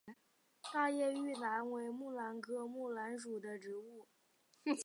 [0.63, 4.07] 大叶玉兰为木兰科木兰属的植物。